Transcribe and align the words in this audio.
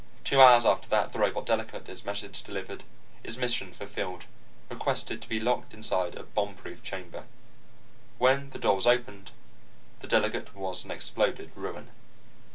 Two 0.23 0.41
hours 0.41 0.65
after 0.65 0.89
that, 0.89 1.13
the 1.13 1.19
robot 1.19 1.45
delegate, 1.45 1.87
its 1.87 2.03
message 2.03 2.41
delivered, 2.41 2.83
its 3.23 3.37
mission 3.37 3.71
fulfilled, 3.71 4.25
requested 4.67 5.21
to 5.21 5.29
be 5.29 5.39
locked 5.39 5.75
inside 5.75 6.15
a 6.15 6.23
bombproof 6.23 6.81
chamber. 6.81 7.25
When 8.17 8.49
the 8.49 8.57
door 8.57 8.77
was 8.77 8.87
opened, 8.87 9.29
the 9.99 10.07
Delegate 10.07 10.55
was 10.55 10.83
an 10.85 10.89
exploded 10.89 11.51
ruin. 11.53 11.91